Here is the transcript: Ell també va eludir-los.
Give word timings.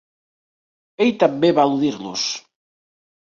Ell 1.05 1.11
també 1.25 1.51
va 1.59 1.65
eludir-los. 1.71 2.23